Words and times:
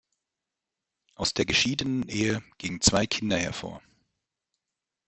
Aus 1.13 1.35
der 1.35 1.45
geschiedenen 1.45 2.09
Ehe 2.09 2.41
gingen 2.57 2.81
zwei 2.81 3.05
Kinder 3.05 3.37
hervor. 3.37 3.83